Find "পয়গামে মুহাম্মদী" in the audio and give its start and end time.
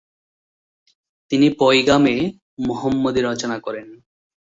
1.59-3.21